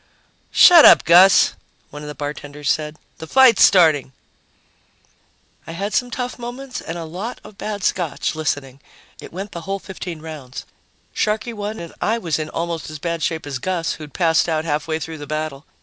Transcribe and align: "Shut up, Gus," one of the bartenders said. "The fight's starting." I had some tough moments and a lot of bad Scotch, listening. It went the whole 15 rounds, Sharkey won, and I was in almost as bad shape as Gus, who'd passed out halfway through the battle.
"Shut 0.49 0.83
up, 0.83 1.03
Gus," 1.05 1.53
one 1.91 2.01
of 2.01 2.07
the 2.07 2.15
bartenders 2.15 2.71
said. 2.71 2.97
"The 3.19 3.27
fight's 3.27 3.63
starting." 3.63 4.13
I 5.67 5.73
had 5.73 5.93
some 5.93 6.09
tough 6.09 6.39
moments 6.39 6.81
and 6.81 6.97
a 6.97 7.05
lot 7.05 7.39
of 7.43 7.59
bad 7.59 7.83
Scotch, 7.83 8.33
listening. 8.33 8.79
It 9.19 9.31
went 9.31 9.51
the 9.51 9.61
whole 9.61 9.77
15 9.77 10.19
rounds, 10.19 10.65
Sharkey 11.13 11.53
won, 11.53 11.77
and 11.79 11.93
I 12.01 12.17
was 12.17 12.39
in 12.39 12.49
almost 12.49 12.89
as 12.89 12.97
bad 12.97 13.21
shape 13.21 13.45
as 13.45 13.59
Gus, 13.59 13.91
who'd 13.93 14.15
passed 14.15 14.49
out 14.49 14.65
halfway 14.65 14.97
through 14.97 15.19
the 15.19 15.27
battle. 15.27 15.67